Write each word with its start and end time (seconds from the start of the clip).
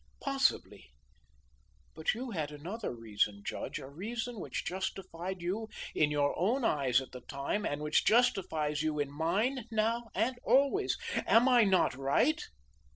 "Possibly; 0.19 0.89
but 1.93 2.15
you 2.15 2.31
had 2.31 2.51
another 2.51 2.91
reason, 2.91 3.43
judge; 3.45 3.77
a 3.77 3.87
reason 3.87 4.39
which 4.39 4.65
justified 4.65 5.43
you 5.43 5.69
in 5.93 6.09
your 6.09 6.33
own 6.39 6.63
eyes 6.63 7.01
at 7.01 7.11
the 7.11 7.21
time 7.21 7.67
and 7.67 7.83
which 7.83 8.03
justifies 8.03 8.81
you 8.81 8.97
in 8.97 9.11
mine 9.11 9.65
now 9.69 10.09
and 10.15 10.39
always. 10.43 10.97
Am 11.27 11.47
I 11.47 11.65
not 11.65 11.93
right? 11.93 12.43